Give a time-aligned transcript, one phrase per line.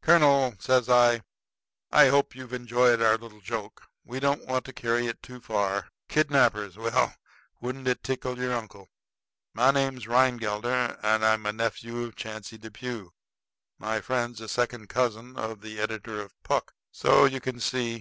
[0.00, 1.22] "Colonel," says I,
[1.90, 3.88] "I hope you've enjoyed our little joke.
[4.04, 5.88] We don't want to carry it too far.
[6.08, 6.76] Kidnappers!
[6.76, 7.16] Well,
[7.60, 8.90] wouldn't it tickle your uncle?
[9.52, 13.10] My name's Rhinegelder, and I'm a nephew of Chauncey Depew.
[13.76, 16.74] My friend's a second cousin of the editor of Puck.
[16.92, 18.00] So you can see.